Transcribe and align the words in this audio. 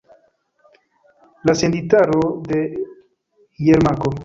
La 1.49 1.53
senditaro 1.59 2.25
de 2.49 2.59
Jermako. 3.69 4.15